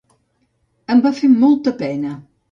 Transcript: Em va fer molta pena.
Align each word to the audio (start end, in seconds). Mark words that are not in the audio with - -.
Em 0.93 1.03
va 1.03 1.11
fer 1.19 1.29
molta 1.43 1.73
pena. 1.83 2.15